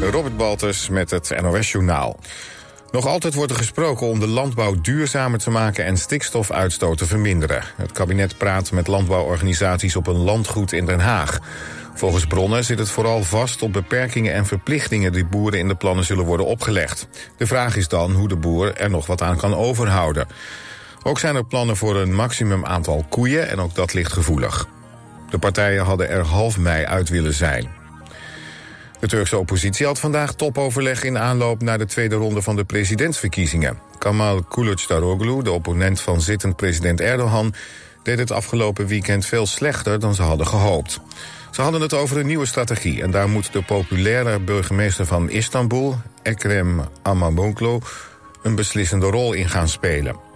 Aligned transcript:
Robert 0.00 0.36
Baltus 0.36 0.88
met 0.88 1.10
het 1.10 1.40
NOS 1.42 1.72
Journaal. 1.72 2.18
Nog 2.90 3.06
altijd 3.06 3.34
wordt 3.34 3.50
er 3.50 3.58
gesproken 3.58 4.06
om 4.06 4.20
de 4.20 4.26
landbouw 4.26 4.80
duurzamer 4.80 5.38
te 5.38 5.50
maken 5.50 5.84
en 5.84 5.96
stikstofuitstoot 5.96 6.98
te 6.98 7.06
verminderen. 7.06 7.62
Het 7.76 7.92
kabinet 7.92 8.38
praat 8.38 8.72
met 8.72 8.86
landbouworganisaties 8.86 9.96
op 9.96 10.06
een 10.06 10.16
landgoed 10.16 10.72
in 10.72 10.86
Den 10.86 11.00
Haag. 11.00 11.38
Volgens 11.94 12.26
bronnen 12.26 12.64
zit 12.64 12.78
het 12.78 12.90
vooral 12.90 13.22
vast 13.22 13.62
op 13.62 13.72
beperkingen 13.72 14.32
en 14.32 14.46
verplichtingen 14.46 15.12
die 15.12 15.26
boeren 15.26 15.58
in 15.58 15.68
de 15.68 15.74
plannen 15.74 16.04
zullen 16.04 16.24
worden 16.24 16.46
opgelegd. 16.46 17.08
De 17.36 17.46
vraag 17.46 17.76
is 17.76 17.88
dan 17.88 18.12
hoe 18.12 18.28
de 18.28 18.36
boer 18.36 18.76
er 18.76 18.90
nog 18.90 19.06
wat 19.06 19.22
aan 19.22 19.36
kan 19.36 19.54
overhouden. 19.54 20.26
Ook 21.02 21.18
zijn 21.18 21.36
er 21.36 21.46
plannen 21.46 21.76
voor 21.76 21.96
een 21.96 22.14
maximum 22.14 22.64
aantal 22.64 23.04
koeien 23.08 23.48
en 23.48 23.58
ook 23.58 23.74
dat 23.74 23.94
ligt 23.94 24.12
gevoelig. 24.12 24.66
De 25.30 25.38
partijen 25.38 25.84
hadden 25.84 26.08
er 26.08 26.24
half 26.24 26.58
mei 26.58 26.84
uit 26.84 27.08
willen 27.08 27.34
zijn. 27.34 27.79
De 29.00 29.06
Turkse 29.06 29.38
oppositie 29.38 29.86
had 29.86 29.98
vandaag 29.98 30.34
topoverleg 30.34 31.04
in 31.04 31.18
aanloop 31.18 31.62
naar 31.62 31.78
de 31.78 31.86
tweede 31.86 32.14
ronde 32.14 32.42
van 32.42 32.56
de 32.56 32.64
presidentsverkiezingen. 32.64 33.78
Kamal 33.98 34.42
Kılıçdaroğlu, 34.44 35.42
de 35.42 35.50
opponent 35.50 36.00
van 36.00 36.20
zittend 36.20 36.56
president 36.56 37.00
Erdogan, 37.00 37.54
deed 38.02 38.18
het 38.18 38.30
afgelopen 38.30 38.86
weekend 38.86 39.26
veel 39.26 39.46
slechter 39.46 40.00
dan 40.00 40.14
ze 40.14 40.22
hadden 40.22 40.46
gehoopt. 40.46 41.00
Ze 41.50 41.62
hadden 41.62 41.80
het 41.80 41.94
over 41.94 42.18
een 42.18 42.26
nieuwe 42.26 42.46
strategie 42.46 43.02
en 43.02 43.10
daar 43.10 43.28
moet 43.28 43.52
de 43.52 43.62
populaire 43.62 44.40
burgemeester 44.40 45.06
van 45.06 45.30
Istanbul, 45.30 45.96
Ekrem 46.22 46.80
İmamoğlu, 47.02 47.78
een 48.42 48.54
beslissende 48.54 49.06
rol 49.06 49.32
in 49.32 49.48
gaan 49.48 49.68
spelen. 49.68 50.29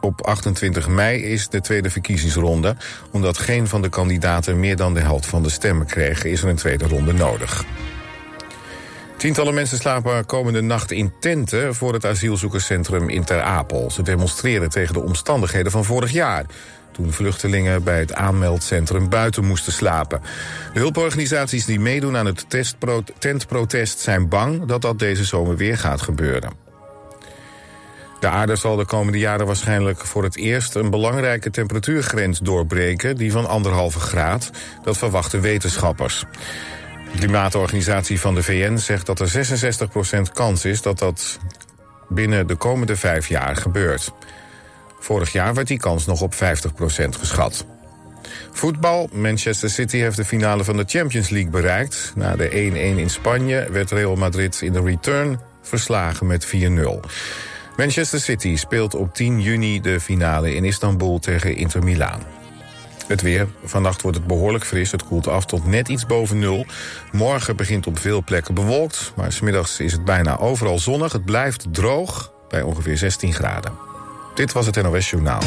Op 0.00 0.26
28 0.26 0.88
mei 0.88 1.22
is 1.22 1.48
de 1.48 1.60
tweede 1.60 1.90
verkiezingsronde. 1.90 2.76
Omdat 3.10 3.38
geen 3.38 3.68
van 3.68 3.82
de 3.82 3.88
kandidaten 3.88 4.60
meer 4.60 4.76
dan 4.76 4.94
de 4.94 5.00
helft 5.00 5.26
van 5.26 5.42
de 5.42 5.50
stemmen 5.50 5.86
kregen... 5.86 6.30
is 6.30 6.42
er 6.42 6.48
een 6.48 6.56
tweede 6.56 6.86
ronde 6.86 7.12
nodig. 7.12 7.64
Tientallen 9.16 9.54
mensen 9.54 9.78
slapen 9.78 10.26
komende 10.26 10.60
nacht 10.60 10.90
in 10.90 11.12
tenten... 11.20 11.74
voor 11.74 11.92
het 11.92 12.06
asielzoekerscentrum 12.06 13.08
in 13.08 13.24
Ter 13.24 13.42
Apel. 13.42 13.90
Ze 13.90 14.02
demonstreren 14.02 14.68
tegen 14.68 14.94
de 14.94 15.02
omstandigheden 15.02 15.72
van 15.72 15.84
vorig 15.84 16.10
jaar 16.10 16.46
toen 16.96 17.12
vluchtelingen 17.12 17.82
bij 17.82 17.98
het 17.98 18.14
aanmeldcentrum 18.14 19.08
buiten 19.08 19.44
moesten 19.44 19.72
slapen. 19.72 20.20
De 20.72 20.80
hulporganisaties 20.80 21.64
die 21.64 21.80
meedoen 21.80 22.16
aan 22.16 22.26
het 22.26 22.46
tentprotest 23.18 23.98
zijn 23.98 24.28
bang 24.28 24.64
dat 24.64 24.82
dat 24.82 24.98
deze 24.98 25.24
zomer 25.24 25.56
weer 25.56 25.78
gaat 25.78 26.02
gebeuren. 26.02 26.65
De 28.20 28.28
aarde 28.28 28.56
zal 28.56 28.76
de 28.76 28.84
komende 28.84 29.18
jaren 29.18 29.46
waarschijnlijk 29.46 30.06
voor 30.06 30.22
het 30.22 30.36
eerst 30.36 30.74
een 30.74 30.90
belangrijke 30.90 31.50
temperatuurgrens 31.50 32.38
doorbreken, 32.38 33.16
die 33.16 33.32
van 33.32 33.46
anderhalve 33.46 34.00
graad. 34.00 34.50
Dat 34.82 34.98
verwachten 34.98 35.40
wetenschappers. 35.40 36.24
De 37.12 37.18
klimaatorganisatie 37.18 38.20
van 38.20 38.34
de 38.34 38.42
VN 38.42 38.76
zegt 38.76 39.06
dat 39.06 39.20
er 39.20 39.56
66% 40.28 40.32
kans 40.32 40.64
is 40.64 40.82
dat 40.82 40.98
dat 40.98 41.38
binnen 42.08 42.46
de 42.46 42.54
komende 42.54 42.96
vijf 42.96 43.28
jaar 43.28 43.56
gebeurt. 43.56 44.12
Vorig 45.00 45.32
jaar 45.32 45.54
werd 45.54 45.66
die 45.66 45.78
kans 45.78 46.06
nog 46.06 46.20
op 46.20 46.34
50% 46.34 46.38
geschat. 47.18 47.66
Voetbal. 48.52 49.08
Manchester 49.12 49.70
City 49.70 49.96
heeft 49.96 50.16
de 50.16 50.24
finale 50.24 50.64
van 50.64 50.76
de 50.76 50.84
Champions 50.86 51.28
League 51.28 51.50
bereikt. 51.50 52.12
Na 52.14 52.36
de 52.36 52.50
1-1 52.50 52.54
in 52.98 53.10
Spanje 53.10 53.68
werd 53.70 53.90
Real 53.90 54.16
Madrid 54.16 54.60
in 54.62 54.72
de 54.72 54.82
return 54.82 55.40
verslagen 55.62 56.26
met 56.26 56.46
4-0. 56.46 56.50
Manchester 57.76 58.20
City 58.20 58.56
speelt 58.56 58.94
op 58.94 59.14
10 59.14 59.40
juni 59.40 59.80
de 59.80 60.00
finale 60.00 60.54
in 60.54 60.64
Istanbul 60.64 61.18
tegen 61.18 61.56
Inter 61.56 61.84
Milaan. 61.84 62.22
Het 63.06 63.22
weer. 63.22 63.48
Vannacht 63.64 64.02
wordt 64.02 64.16
het 64.16 64.26
behoorlijk 64.26 64.64
fris. 64.64 64.90
Het 64.92 65.04
koelt 65.04 65.28
af 65.28 65.44
tot 65.44 65.66
net 65.66 65.88
iets 65.88 66.06
boven 66.06 66.38
nul. 66.38 66.66
Morgen 67.12 67.56
begint 67.56 67.86
op 67.86 67.98
veel 67.98 68.24
plekken 68.24 68.54
bewolkt. 68.54 69.12
Maar 69.16 69.32
smiddags 69.32 69.80
is 69.80 69.92
het 69.92 70.04
bijna 70.04 70.38
overal 70.38 70.78
zonnig. 70.78 71.12
Het 71.12 71.24
blijft 71.24 71.66
droog 71.70 72.32
bij 72.48 72.62
ongeveer 72.62 72.96
16 72.96 73.32
graden. 73.32 73.72
Dit 74.34 74.52
was 74.52 74.66
het 74.66 74.82
NOS 74.82 75.10
Journaal. 75.10 75.42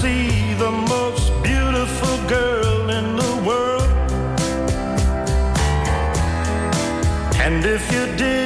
See 0.00 0.54
the 0.54 0.70
most 0.70 1.30
beautiful 1.42 2.16
girl 2.26 2.88
in 2.88 3.16
the 3.16 3.32
world? 3.46 3.90
And 7.44 7.64
if 7.66 7.92
you 7.92 8.06
did, 8.16 8.39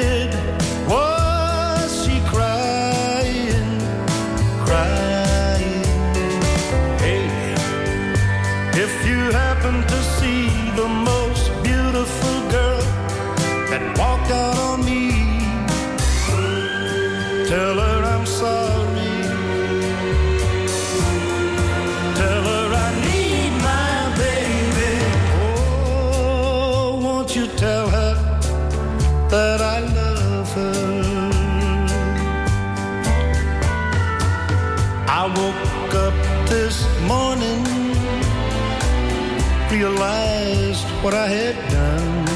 what 41.05 41.13
I 41.13 41.29
had 41.29 41.57
done. 41.71 42.29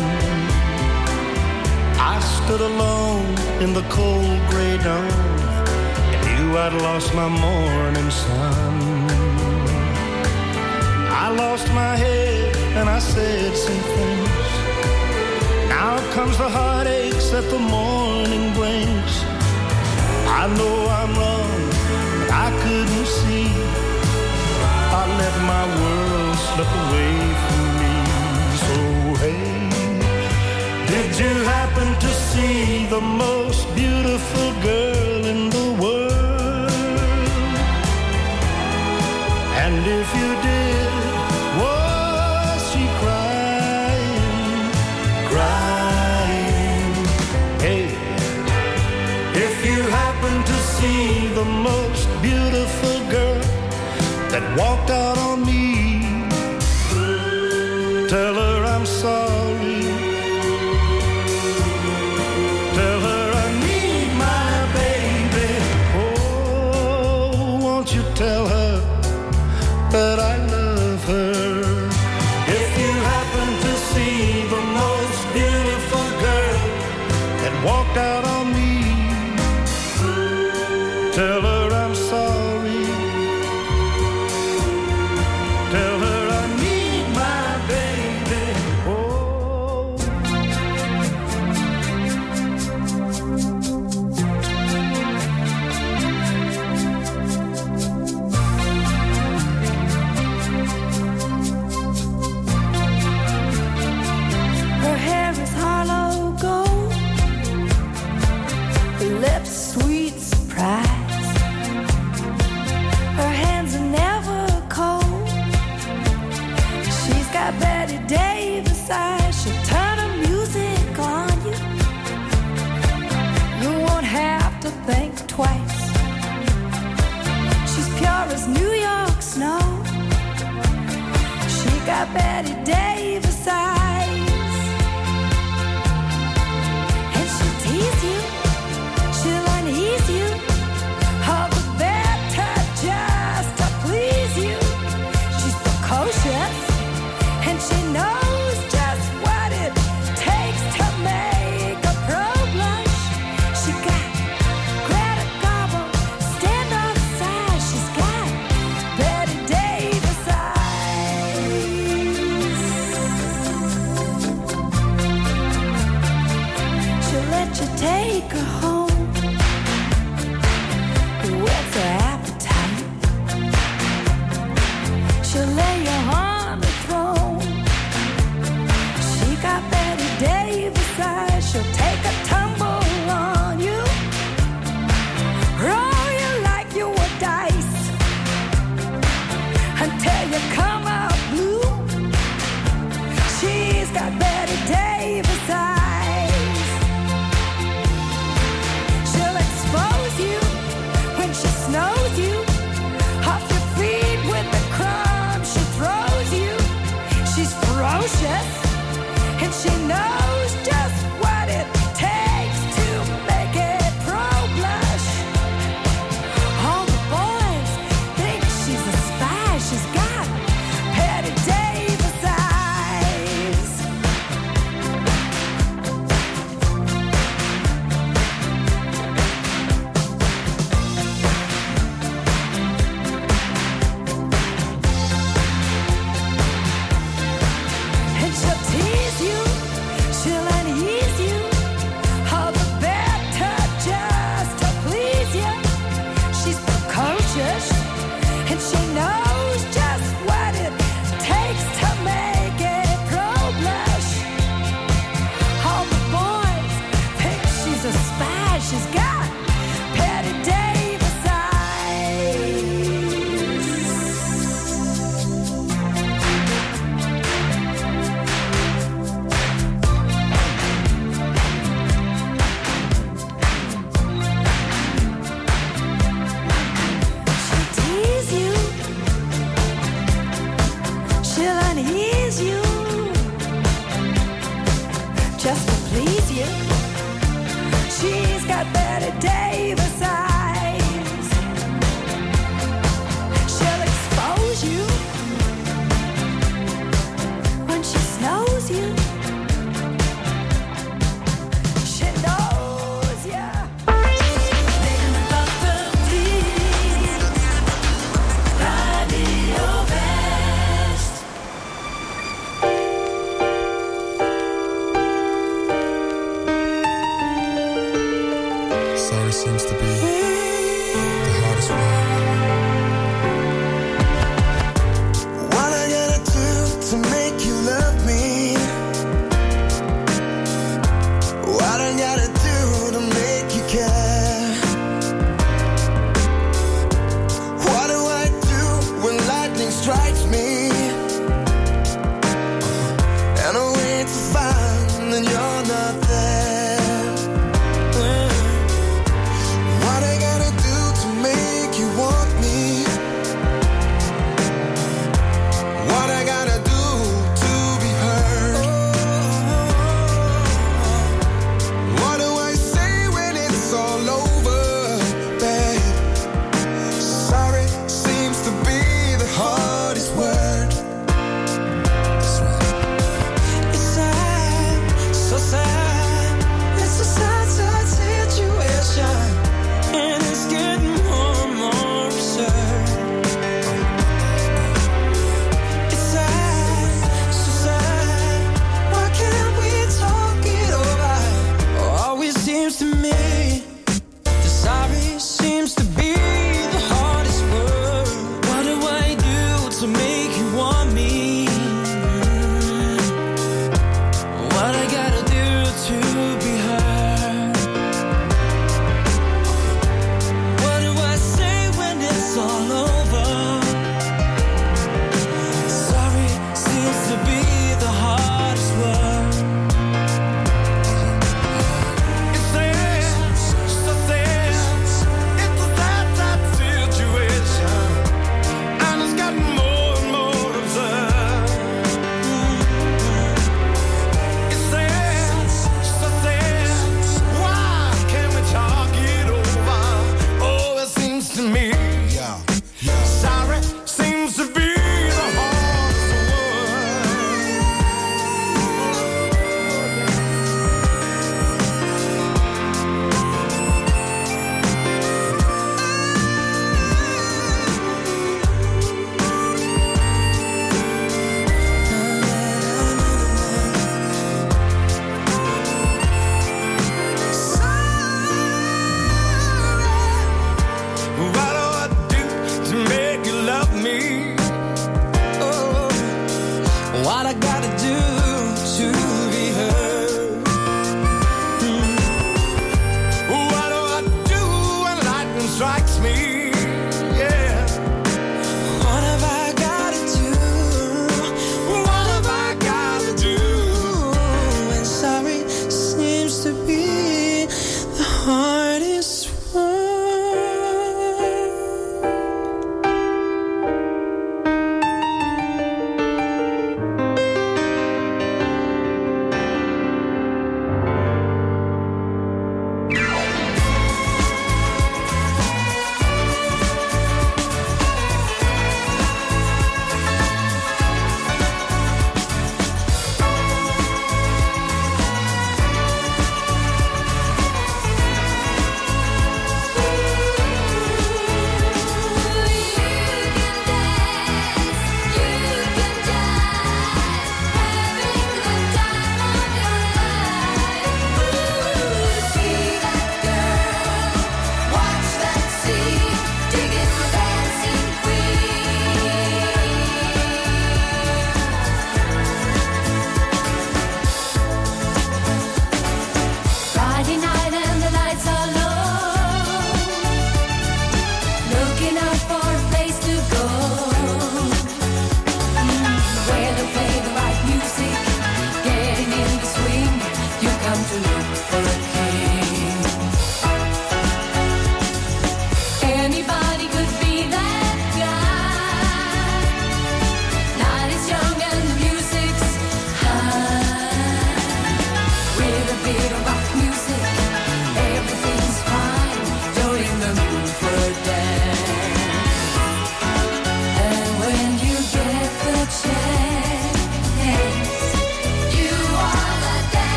I 2.14 2.20
stood 2.20 2.60
alone 2.60 3.28
in 3.64 3.72
the 3.72 3.80
cold 3.88 4.40
gray 4.50 4.76
dawn 4.84 5.10
and 6.12 6.20
knew 6.36 6.54
I'd 6.54 6.74
lost 6.82 7.14
my 7.14 7.28
morning 7.28 8.10
sun. 8.10 9.08
I 11.24 11.30
lost 11.30 11.66
my 11.72 11.96
head 11.96 12.54
and 12.76 12.90
I 12.90 12.98
said 12.98 13.56
some 13.56 13.82
things. 13.96 14.48
Now 15.70 15.96
comes 16.12 16.36
the 16.36 16.50
heartaches 16.50 17.30
that 17.32 17.48
the 17.48 17.62
morning 17.76 18.52
brings. 18.52 19.12
I 20.40 20.44
know 20.58 20.76
I'm 20.98 21.12
wrong, 21.20 21.60
but 22.20 22.30
I 22.46 22.48
couldn't 22.62 23.08
see. 23.18 23.48
I 25.00 25.02
let 25.20 25.34
my 25.54 25.64
world 25.80 26.36
slip 26.48 26.70
away 26.84 27.17
you 31.20 31.42
happen 31.44 31.98
to 31.98 32.08
see 32.30 32.86
the 32.86 33.00
most 33.00 33.66
beautiful 33.74 34.52
girl 34.62 35.24
in 35.26 35.50
the 35.50 35.68
world? 35.82 36.70
And 39.64 39.84
if 40.00 40.08
you 40.20 40.30
did, 40.48 40.92
was 41.62 42.60
she 42.70 42.84
crying, 43.02 44.70
crying? 45.32 46.94
Hey, 47.66 47.86
if 49.34 49.66
you 49.66 49.82
happen 50.00 50.34
to 50.44 50.56
see 50.76 51.28
the 51.34 51.44
most 51.44 52.06
beautiful 52.22 52.98
girl 53.10 53.40
that 54.30 54.44
walked 54.56 54.87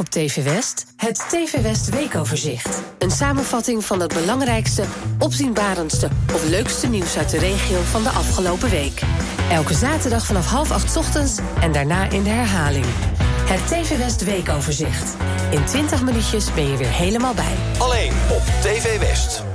op 0.00 0.08
TV 0.08 0.44
West 0.44 0.86
het 0.96 1.24
TV 1.28 1.62
West 1.62 1.88
Weekoverzicht. 1.88 2.82
Een 2.98 3.10
samenvatting 3.10 3.84
van 3.84 4.00
het 4.00 4.14
belangrijkste, 4.14 4.84
opzienbarendste 5.18 6.08
of 6.34 6.48
leukste 6.48 6.86
nieuws 6.86 7.16
uit 7.16 7.30
de 7.30 7.38
regio 7.38 7.80
van 7.80 8.02
de 8.02 8.08
afgelopen 8.08 8.70
week. 8.70 9.02
Elke 9.50 9.74
zaterdag 9.74 10.26
vanaf 10.26 10.46
half 10.46 10.70
acht 10.70 10.96
ochtends 10.96 11.38
en 11.60 11.72
daarna 11.72 12.10
in 12.10 12.22
de 12.22 12.30
herhaling. 12.30 12.86
Het 13.48 13.66
TV 13.66 13.98
West 13.98 14.24
Weekoverzicht. 14.24 15.16
In 15.50 15.64
20 15.64 16.02
minuutjes 16.02 16.54
ben 16.54 16.70
je 16.70 16.76
weer 16.76 16.92
helemaal 16.92 17.34
bij. 17.34 17.54
Alleen 17.78 18.12
op 18.30 18.42
TV 18.62 18.98
West. 18.98 19.53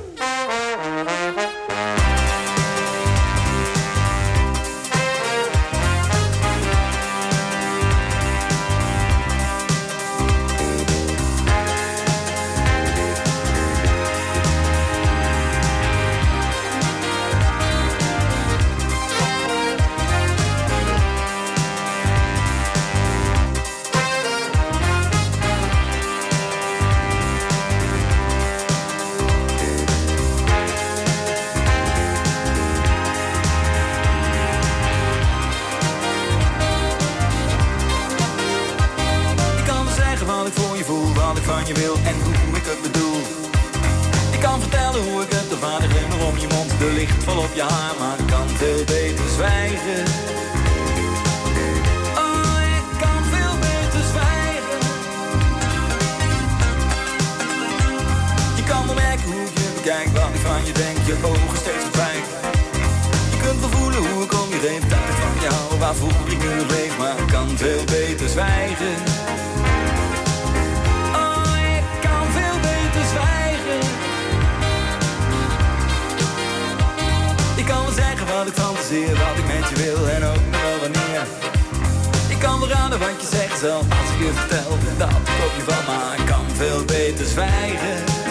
Bekijk, 59.84 60.10
wat 60.18 60.30
ik 60.34 60.42
van 60.50 60.66
je 60.66 60.74
denk, 60.74 60.98
je 61.06 61.16
ogen 61.22 61.58
steeds 61.64 61.84
verdwijnen. 61.88 62.30
Je 63.32 63.38
kunt 63.44 63.60
wel 63.60 63.70
voelen 63.70 64.02
hoe 64.10 64.24
ik 64.24 64.34
om 64.42 64.50
je 64.50 64.60
heen, 64.68 64.84
dat 64.94 65.06
ik 65.12 65.20
van 65.26 65.38
jou, 65.48 65.80
waarvoor 65.80 66.26
ik 66.34 66.40
nu 66.44 66.54
leef, 66.76 66.98
maar 66.98 67.18
ik 67.24 67.28
kan 67.28 67.50
veel 67.58 67.84
beter 67.84 68.30
zwijgen. 68.30 68.96
Oh, 71.24 71.54
ik 71.78 71.86
kan 72.06 72.24
veel 72.38 72.58
beter 72.70 73.04
zwijgen. 73.14 73.82
Ik 77.62 77.66
kan 77.66 77.86
zeggen 78.02 78.26
wat 78.34 78.48
ik 78.48 78.54
fantaseer, 78.54 79.14
wat 79.24 79.36
ik 79.42 79.48
met 79.54 79.66
je 79.70 79.76
wil 79.84 80.02
en 80.16 80.24
ook 80.32 80.46
nog 80.52 80.62
wel 80.68 80.80
wanneer. 80.84 81.24
Ik 82.28 82.40
kan 82.40 82.60
wel 82.60 82.70
raden 82.70 83.00
wat 83.00 83.16
je 83.22 83.28
zegt 83.38 83.60
zelf 83.60 83.84
als 84.00 84.10
ik 84.14 84.20
je 84.26 84.32
vertel 84.42 84.72
dat 84.98 85.10
ik 85.48 85.54
je 85.58 85.64
val, 85.68 85.84
maar 85.94 86.20
ik 86.20 86.26
kan 86.26 86.46
veel 86.56 86.86
beter 86.86 87.26
zwijgen. 87.26 88.29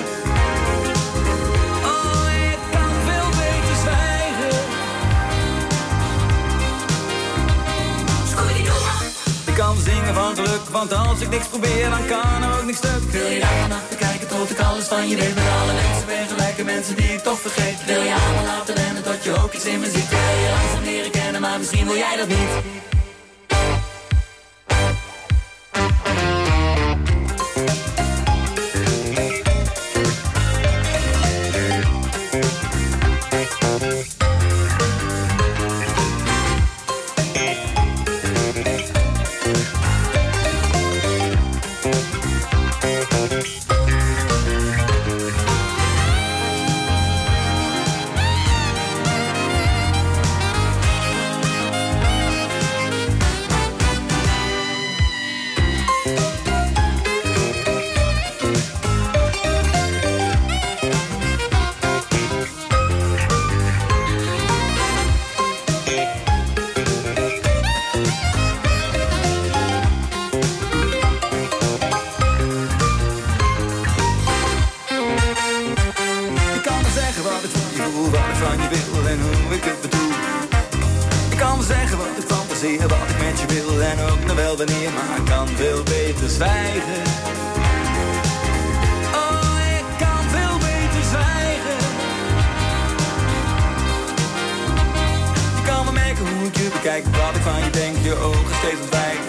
Kan 9.58 9.76
zingen 9.76 10.14
van 10.14 10.34
geluk, 10.34 10.64
want 10.70 10.92
als 10.92 11.20
ik 11.20 11.28
niks 11.28 11.46
probeer, 11.46 11.90
dan 11.90 12.06
kan 12.06 12.38
ook 12.52 12.64
niks 12.64 12.78
stuk. 12.78 13.02
Wil 13.10 13.26
je 13.26 13.40
daar 13.40 13.58
vannacht 13.60 13.96
kijken 13.96 14.28
tot 14.28 14.50
ik 14.50 14.58
alles 14.58 14.84
van 14.84 15.08
je 15.08 15.16
weet? 15.16 15.34
Met 15.34 15.44
alle 15.62 15.72
mensen 15.72 16.06
ben 16.06 16.28
mensen 16.74 16.96
die 16.96 17.12
ik 17.12 17.22
toch 17.22 17.40
vergeet. 17.40 17.84
Wil 17.84 18.02
je 18.02 18.14
allemaal 18.14 18.44
laten 18.44 18.74
rennen 18.74 19.02
tot 19.02 19.24
je 19.24 19.42
ook 19.42 19.52
iets 19.52 19.64
in 19.64 19.80
me 19.80 19.90
ziet? 19.90 20.08
Wil 20.08 20.18
je 20.18 20.50
langzaam 20.58 20.84
leren 20.84 21.10
kennen, 21.10 21.40
maar 21.40 21.58
misschien 21.58 21.86
wil 21.86 21.96
jij 21.96 22.16
dat 22.16 22.28
niet. 22.28 22.52
Kan 81.58 81.66
zeggen 81.76 81.98
wat 81.98 82.06
ik 82.06 82.26
fantaseer, 82.26 82.88
wat 82.88 83.08
ik 83.12 83.18
met 83.26 83.40
je 83.40 83.46
wil 83.54 83.82
en 83.82 83.98
ook 84.10 84.24
nog 84.26 84.36
wel 84.36 84.56
wanneer, 84.56 84.90
maar 84.96 85.18
ik 85.18 85.24
kan 85.24 85.48
veel 85.48 85.82
beter 85.82 86.28
zwijgen. 86.28 87.02
Oh, 89.22 89.56
ik 89.78 89.86
kan 90.04 90.22
veel 90.34 90.56
beter 90.68 91.02
zwijgen. 91.12 91.78
Je 95.56 95.62
kan 95.66 95.84
wel 95.84 95.92
merken 95.92 96.24
hoe 96.28 96.46
ik 96.46 96.56
je 96.56 96.68
bekijk, 96.72 97.04
wat 97.04 97.34
ik 97.38 97.42
van 97.42 97.60
je 97.64 97.70
denk, 97.70 97.96
je 98.02 98.14
ogen 98.14 98.54
steeds 98.60 98.80
ontwijken. 98.86 99.28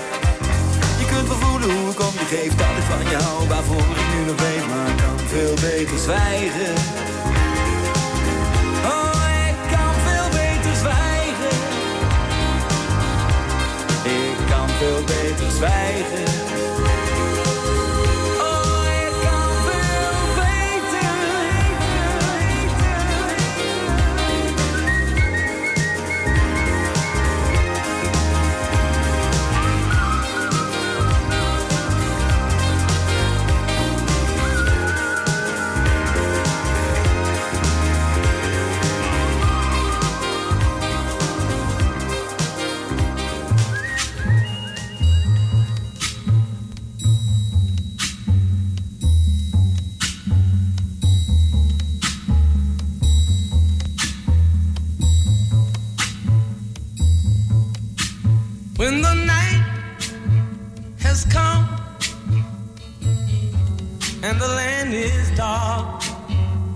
Je 1.00 1.06
kunt 1.12 1.28
wel 1.28 1.38
voelen 1.38 1.70
hoe 1.78 1.92
ik 1.92 2.00
om 2.00 2.14
je 2.22 2.28
geef, 2.36 2.52
dat 2.62 2.74
ik 2.82 2.88
van 2.94 3.06
je 3.12 3.18
hou, 3.26 3.48
waarvoor 3.48 3.86
ik 3.96 4.08
nu 4.14 4.20
nog 4.30 4.40
leef, 4.46 4.64
maar 4.72 4.90
ik 4.94 4.98
kan 5.04 5.20
veel 5.34 5.56
beter 5.68 5.98
zwijgen. 5.98 6.74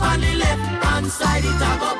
on 0.00 0.20
the 0.20 0.34
left 0.34 0.84
hand 0.84 1.06
side. 1.06 1.44
It 1.44 1.60
a 1.60 1.78
go 1.80 1.99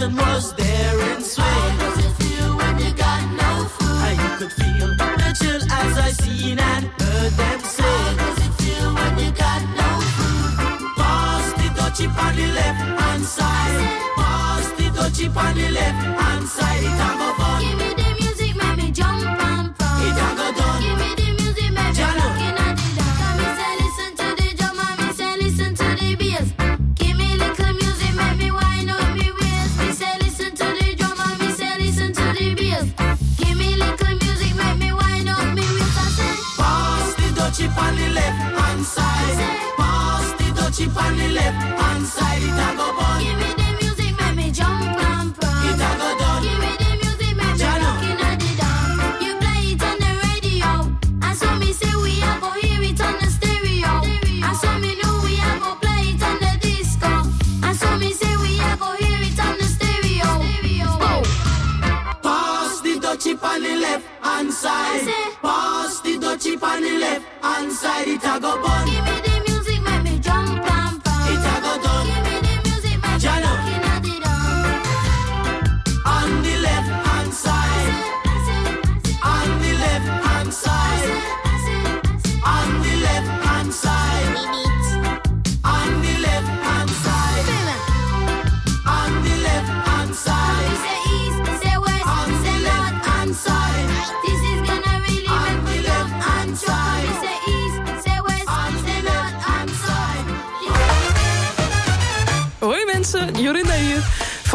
and 0.00 0.16
was 0.16 0.52
there 0.54 1.00
in 1.10 1.22
How 1.22 1.76
does 1.78 2.04
it 2.04 2.12
feel 2.22 2.56
when 2.56 2.78
you 2.78 2.92
got 2.94 3.22
no 3.32 3.64
food? 3.64 4.18
Could 4.38 4.52
feel 4.52 4.88
the 4.88 5.36
chill 5.38 5.62
as 5.72 5.98
I 5.98 6.10
seen 6.10 6.58
and 6.58 6.84
heard 7.00 7.32
them 7.32 7.60
How 7.60 7.68
say. 7.68 8.16
does 8.16 8.38
it 8.46 8.52
feel 8.60 8.94
when 8.94 9.18
you 9.18 9.30
got 9.32 9.62
no 9.80 9.90
food? 10.16 10.96
Pass 10.96 11.52
the 11.54 11.68
dutchie 11.78 12.24
on 12.24 12.36
the 12.36 12.46
left 12.58 13.00
hand 13.00 13.24
side. 13.24 14.00
Pass 14.16 14.70
the 14.72 14.84
dutchie 14.96 15.34
on 15.34 15.54
the 15.54 15.70
left 15.70 16.20
hand 16.20 16.48
side. 16.48 16.82
It 16.82 16.92
a 16.92 17.18
go 17.18 17.32
fun. 17.38 17.95
Hand 67.56 67.72
side. 67.72 68.08
It 68.08 68.24
a 68.24 68.40
go 68.40 68.62
bun. 68.62 69.15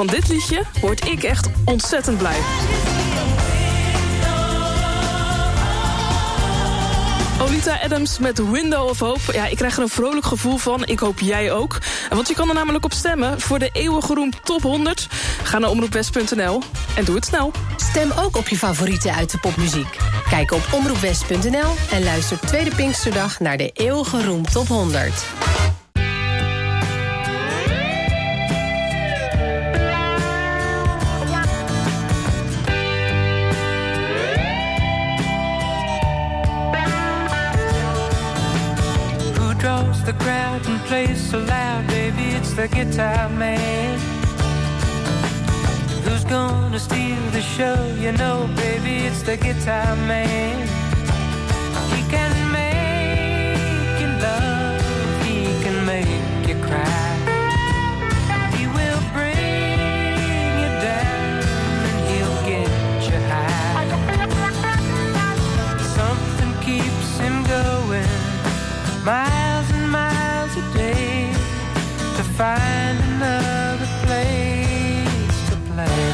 Van 0.01 0.09
dit 0.09 0.27
liedje 0.27 0.63
word 0.79 1.07
ik 1.07 1.23
echt 1.23 1.47
ontzettend 1.65 2.17
blij. 2.17 2.37
Olita 7.41 7.79
Adams 7.83 8.19
met 8.19 8.49
Window 8.51 8.89
of 8.89 8.99
Hope. 8.99 9.33
Ja, 9.33 9.45
ik 9.45 9.57
krijg 9.57 9.75
er 9.75 9.81
een 9.81 9.89
vrolijk 9.89 10.25
gevoel 10.25 10.57
van. 10.57 10.85
Ik 10.85 10.99
hoop 10.99 11.19
jij 11.19 11.51
ook. 11.51 11.77
Want 12.09 12.27
je 12.27 12.33
kan 12.33 12.49
er 12.49 12.53
namelijk 12.53 12.85
op 12.85 12.93
stemmen 12.93 13.41
voor 13.41 13.59
de 13.59 13.69
eeuwige 13.73 14.13
roem 14.13 14.31
top 14.43 14.61
100. 14.61 15.07
Ga 15.43 15.57
naar 15.59 15.69
omroepwest.nl 15.69 16.61
en 16.95 17.05
doe 17.05 17.15
het 17.15 17.25
snel. 17.25 17.51
Stem 17.75 18.11
ook 18.11 18.37
op 18.37 18.47
je 18.47 18.57
favorieten 18.57 19.13
uit 19.13 19.31
de 19.31 19.37
popmuziek. 19.37 19.97
Kijk 20.29 20.51
op 20.51 20.67
omroepwest.nl 20.71 21.73
en 21.91 22.03
luister 22.03 22.39
tweede 22.39 22.75
Pinksterdag 22.75 23.39
naar 23.39 23.57
de 23.57 23.71
eeuwige 23.73 24.23
roem 24.23 24.45
top 24.51 24.67
100. 24.67 25.25
Plays 41.05 41.31
so 41.31 41.39
loud, 41.39 41.87
baby? 41.87 42.25
It's 42.37 42.53
the 42.53 42.67
guitar 42.67 43.29
man. 43.29 43.99
Who's 46.03 46.23
gonna 46.25 46.79
steal 46.79 47.23
the 47.31 47.41
show? 47.41 47.77
You 48.03 48.11
know, 48.11 48.49
baby, 48.55 48.95
it's 49.07 49.21
the 49.23 49.37
guitar 49.37 49.95
man. 50.11 50.57
He 51.93 52.01
can 52.13 52.33
make 52.59 53.99
you 54.01 54.09
love, 54.27 54.81
he 55.25 55.37
can 55.63 55.77
make 55.85 56.47
you 56.49 56.57
cry. 56.67 57.09
He 58.57 58.63
will 58.77 59.01
bring 59.15 60.53
you 60.61 60.71
down 60.87 61.43
and 61.89 61.99
he'll 62.09 62.39
get 62.51 62.71
you 63.09 63.19
high. 63.31 63.87
Something 65.99 66.51
keeps 66.67 67.09
him 67.23 67.35
going 67.55 68.11
miles 69.05 69.40
find 72.41 72.97
another 73.17 73.89
place 74.03 75.49
to 75.49 75.55
play. 75.69 76.09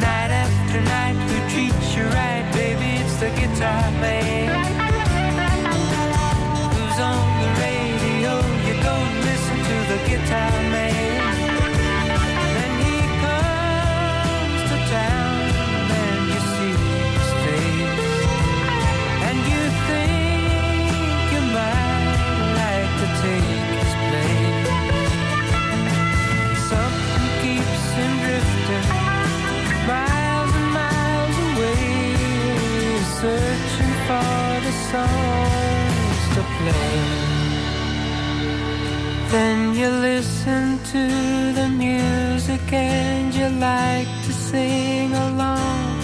Night 0.00 0.32
after 0.42 0.80
night, 0.80 1.16
you 1.94 2.02
right, 2.06 2.44
baby? 2.52 2.90
It's 3.02 3.16
the 3.20 3.30
guitar 3.40 3.88
man. 4.00 4.13
You 39.84 39.90
listen 39.90 40.78
to 40.92 41.02
the 41.52 41.68
music 41.68 42.72
and 42.72 43.34
you 43.34 43.48
like 43.60 44.08
to 44.24 44.32
sing 44.32 45.12
along. 45.12 46.00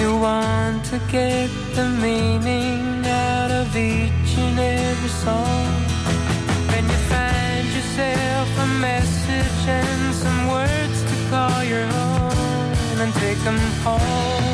You 0.00 0.10
want 0.16 0.84
to 0.92 1.00
get 1.10 1.50
the 1.74 1.88
meaning 2.04 3.04
out 3.06 3.50
of 3.50 3.76
each 3.76 4.32
and 4.46 4.58
every 4.58 5.12
song. 5.24 5.72
When 6.70 6.84
you 6.92 7.00
find 7.12 7.66
yourself 7.76 8.48
a 8.66 8.68
message 8.88 9.62
and 9.80 10.14
some 10.22 10.40
words 10.56 10.98
to 11.10 11.16
call 11.30 11.64
your 11.64 11.86
own 12.06 12.96
and 13.02 13.12
take 13.14 13.40
them 13.48 13.58
home. 13.82 14.44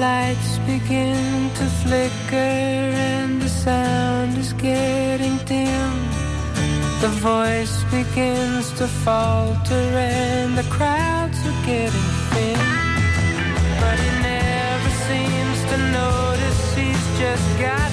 lights 0.00 0.58
begin 0.66 1.50
to 1.50 1.64
flicker 1.82 2.36
and 2.36 3.40
the 3.40 3.48
sound 3.48 4.36
is 4.36 4.52
getting 4.54 5.36
dim. 5.44 5.92
The 7.00 7.12
voice 7.20 7.84
begins 7.84 8.72
to 8.78 8.86
falter 8.86 9.84
and 9.98 10.56
the 10.56 10.66
crowds 10.70 11.38
are 11.46 11.66
getting 11.66 12.08
thin. 12.32 12.58
But 13.80 13.98
he 14.04 14.10
never 14.22 14.90
seems 15.08 15.58
to 15.70 15.76
notice 15.92 16.74
he's 16.74 17.18
just 17.18 17.60
got. 17.60 17.83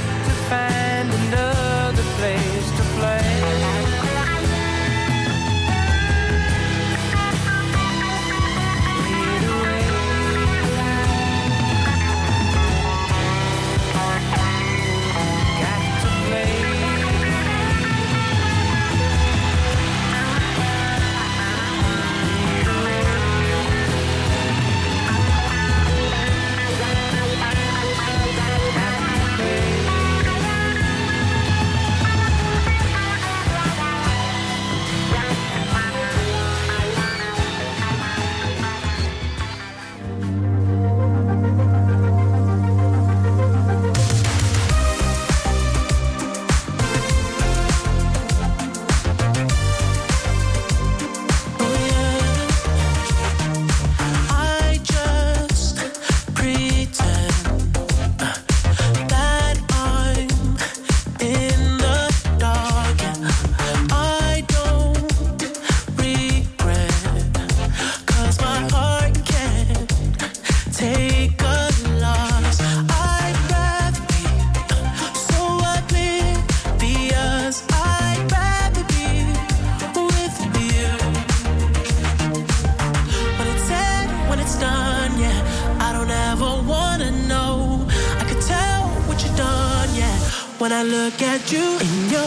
look 91.12 91.22
at 91.24 91.52
you 91.52 91.80
in 91.80 92.10
your 92.10 92.21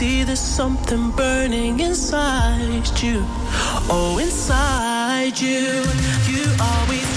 see 0.00 0.24
there's 0.24 0.40
something 0.40 1.10
burning 1.10 1.78
inside 1.78 2.88
you. 3.02 3.22
Oh, 3.92 4.18
inside 4.18 5.38
you. 5.38 5.84
You 6.26 6.46
always. 6.58 7.09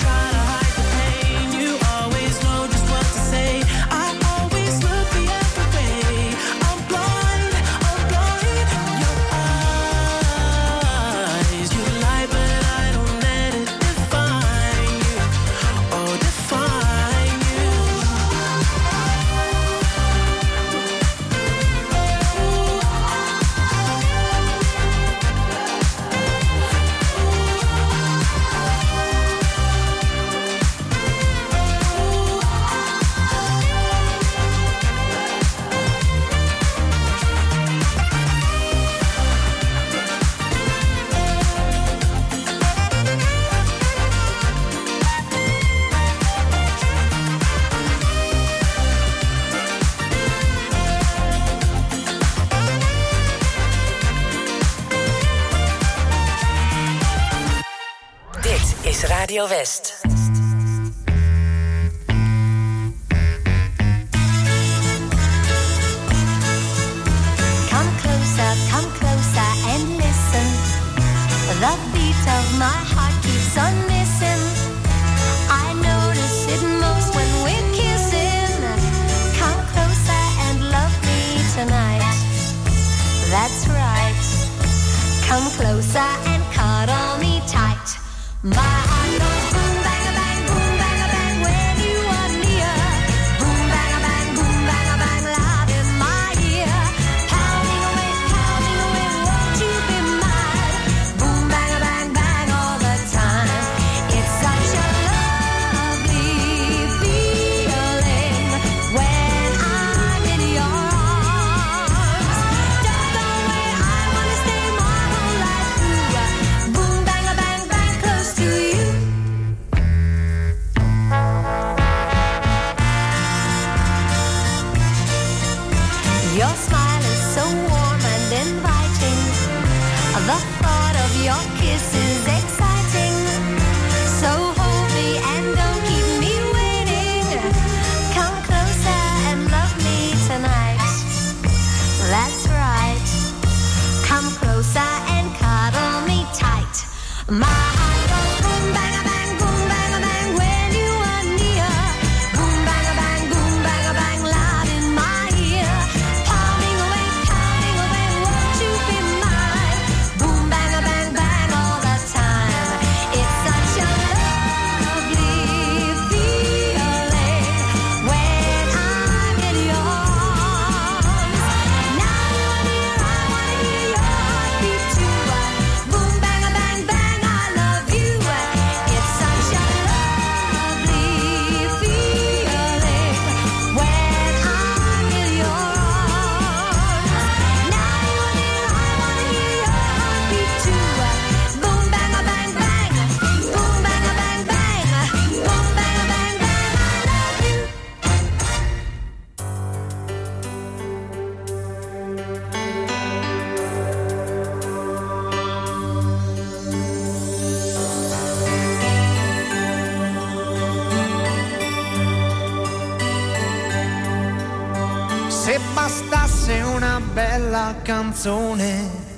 bastasse 216.10 216.62
una 216.62 217.00
bella 217.14 217.76
canzone 217.82 219.12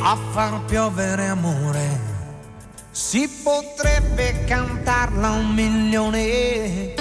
a 0.00 0.16
far 0.32 0.64
piovere 0.66 1.28
amore, 1.28 2.00
si 2.90 3.28
potrebbe 3.42 4.44
cantarla 4.44 5.30
un 5.30 5.54
milione, 5.54 6.94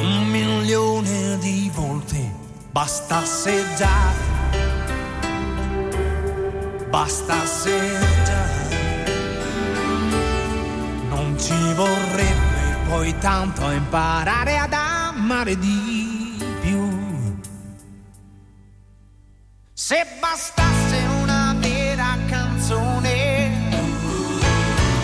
un 0.00 0.28
milione 0.28 1.38
di 1.38 1.70
volte, 1.74 2.32
bastasse 2.70 3.64
già, 3.76 4.12
bastasse 6.88 7.98
già, 8.24 8.44
non 11.08 11.36
ci 11.38 11.72
vorrebbe 11.74 12.78
poi 12.88 13.18
tanto 13.18 13.70
imparare 13.70 14.56
ad 14.56 14.72
amare 14.72 15.58
Dio. 15.58 15.95
Se 19.88 20.04
bastasse 20.18 20.96
una 21.22 21.54
vera 21.60 22.18
canzone 22.26 23.52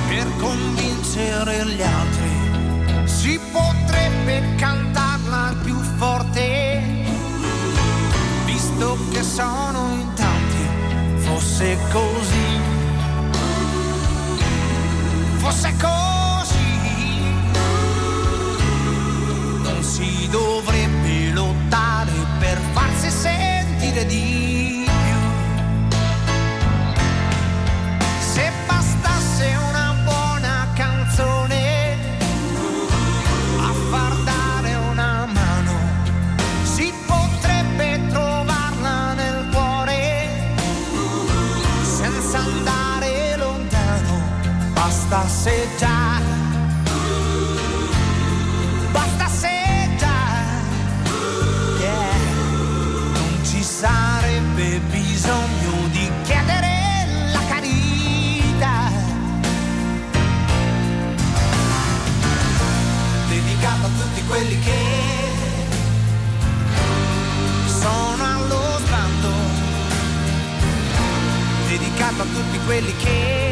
per 0.09 0.27
convincere 0.41 1.65
gli 1.67 1.81
altri, 1.81 3.07
si 3.07 3.39
potrebbe 3.53 4.57
cantarla 4.57 5.55
più 5.63 5.77
forte, 5.99 6.83
visto 8.45 8.99
che 9.13 9.23
sono 9.23 9.93
in 9.93 10.15
tanti, 10.15 10.67
fosse 11.19 11.79
così, 11.93 12.61
fosse 15.37 15.75
così, 15.81 17.21
non 19.63 19.81
si 19.81 20.29
dovrebbe 20.29 21.31
lottare 21.31 22.11
per 22.41 22.59
farsi 22.73 23.11
sentire 23.11 23.42
dire 23.93 24.07
di 24.07 24.85
più. 24.87 25.19
Se 28.33 28.51
bastasse 28.67 29.55
una 29.69 29.95
buona 30.05 30.67
canzone 30.75 31.97
a 33.59 33.73
far 33.91 34.15
dare 34.25 34.75
una 34.91 35.27
mano, 35.27 35.73
si 36.63 36.93
potrebbe 37.07 38.01
trovarla 38.09 39.13
nel 39.13 39.49
cuore 39.53 40.29
senza 41.83 42.39
andare 42.39 43.37
lontano. 43.37 44.21
Bastasse 44.73 45.69
già 45.77 45.92
tutti 72.25 72.59
quelli 72.65 72.95
che 72.97 73.52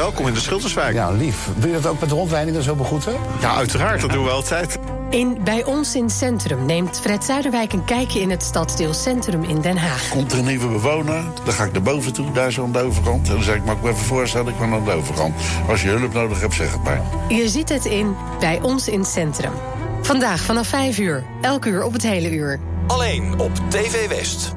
welkom 0.00 0.26
in 0.26 0.34
de 0.34 0.40
Schilderswijk. 0.40 0.94
Ja, 0.94 1.10
lief. 1.10 1.48
Wil 1.56 1.68
je 1.68 1.80
dat 1.80 1.86
ook 1.86 2.00
met 2.00 2.10
rondleidingen 2.10 2.62
zo 2.62 2.74
begroeten? 2.74 3.14
Ja, 3.40 3.54
uiteraard. 3.54 4.00
Dat 4.00 4.10
doen 4.10 4.24
we 4.24 4.30
altijd. 4.30 4.78
In 5.10 5.38
Bij 5.44 5.64
ons 5.64 5.94
in 5.94 6.10
Centrum 6.10 6.66
neemt 6.66 7.00
Fred 7.00 7.24
Zuiderwijk 7.24 7.72
een 7.72 7.84
kijkje 7.84 8.20
in 8.20 8.30
het 8.30 8.42
stadsdeel 8.42 8.94
Centrum 8.94 9.42
in 9.42 9.60
Den 9.60 9.76
Haag. 9.76 10.08
Komt 10.08 10.32
er 10.32 10.38
een 10.38 10.44
nieuwe 10.44 10.68
bewoner, 10.68 11.24
dan 11.44 11.54
ga 11.54 11.64
ik 11.64 11.72
naar 11.72 11.82
boven 11.82 12.12
toe, 12.12 12.32
daar 12.32 12.52
zo 12.52 12.62
aan 12.62 12.72
de 12.72 12.78
overkant. 12.78 13.28
En 13.28 13.34
dan 13.34 13.42
zeg 13.42 13.54
ik, 13.54 13.64
mag 13.64 13.76
ik 13.76 13.82
me 13.82 13.88
even 13.88 14.04
voorstellen, 14.04 14.52
ik 14.52 14.58
ben 14.58 14.72
aan 14.72 14.84
de 14.84 14.92
overkant. 14.92 15.34
Als 15.68 15.82
je 15.82 15.88
hulp 15.88 16.12
nodig 16.12 16.40
hebt, 16.40 16.54
zeg 16.54 16.72
het 16.72 16.82
maar. 16.82 17.02
Je 17.28 17.48
ziet 17.48 17.68
het 17.68 17.84
in 17.84 18.16
Bij 18.38 18.60
ons 18.62 18.88
in 18.88 19.04
Centrum. 19.04 19.52
Vandaag 20.02 20.40
vanaf 20.40 20.66
5 20.66 20.98
uur, 20.98 21.24
elk 21.40 21.64
uur 21.64 21.84
op 21.84 21.92
het 21.92 22.02
hele 22.02 22.30
uur. 22.30 22.60
Alleen 22.86 23.38
op 23.38 23.52
TV 23.68 24.08
West. 24.08 24.54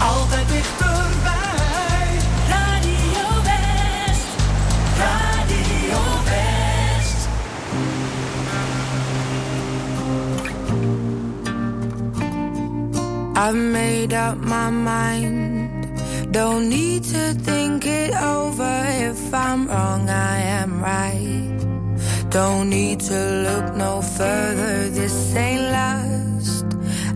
Altijd 0.00 0.48
dichterbij. 0.48 2.08
Radio 2.48 3.26
West. 3.44 4.26
Radio 4.96 6.00
West. 6.24 7.28
I've 13.36 13.54
made 13.54 14.14
up 14.14 14.36
my 14.44 14.70
mind. 14.70 15.68
Don't 16.30 16.68
need 16.68 17.02
to 17.04 17.34
think 17.42 17.84
it 17.84 18.14
over. 18.14 18.84
If 19.10 19.32
I'm 19.32 19.66
wrong, 19.66 20.08
I 20.08 20.40
am 20.60 20.82
right. 20.82 21.66
Don't 22.30 22.68
need 22.68 23.00
to 23.00 23.18
look 23.42 23.76
no 23.76 24.00
further. 24.02 24.90
This 24.90 25.34
ain't 25.34 25.70
love. 25.70 26.07